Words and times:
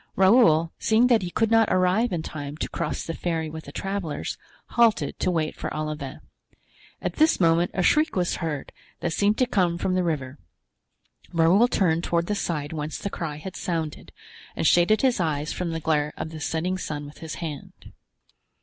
Raoul, 0.15 0.71
seeing 0.79 1.05
that 1.13 1.21
he 1.21 1.29
could 1.29 1.51
not 1.51 1.69
arrive 1.71 2.11
in 2.11 2.23
time 2.23 2.57
to 2.57 2.67
cross 2.69 3.03
the 3.03 3.13
ferry 3.13 3.51
with 3.51 3.65
the 3.65 3.71
travelers, 3.71 4.35
halted 4.69 5.19
to 5.19 5.29
wait 5.29 5.55
for 5.55 5.71
Olivain. 5.71 6.21
At 7.03 7.17
this 7.17 7.39
moment 7.39 7.69
a 7.75 7.83
shriek 7.83 8.15
was 8.15 8.37
heard 8.37 8.71
that 9.01 9.13
seemed 9.13 9.37
to 9.37 9.45
come 9.45 9.77
from 9.77 9.93
the 9.93 10.03
river. 10.03 10.39
Raoul 11.31 11.67
turned 11.67 12.03
toward 12.03 12.25
the 12.25 12.33
side 12.33 12.73
whence 12.73 12.97
the 12.97 13.11
cry 13.11 13.35
had 13.35 13.55
sounded, 13.55 14.11
and 14.55 14.65
shaded 14.65 15.03
his 15.03 15.19
eyes 15.19 15.53
from 15.53 15.69
the 15.69 15.79
glare 15.79 16.13
of 16.17 16.31
the 16.31 16.39
setting 16.39 16.79
sun 16.79 17.05
with 17.05 17.19
his 17.19 17.35
hand. 17.35 17.93